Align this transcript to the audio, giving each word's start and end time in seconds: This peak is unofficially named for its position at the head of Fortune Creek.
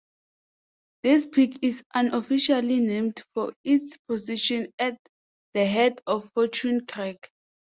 This 1.03 1.27
peak 1.31 1.59
is 1.61 1.83
unofficially 1.93 2.79
named 2.79 3.21
for 3.35 3.53
its 3.63 3.97
position 4.09 4.73
at 4.79 4.97
the 5.53 5.63
head 5.67 6.01
of 6.07 6.27
Fortune 6.33 6.87
Creek. 6.87 7.29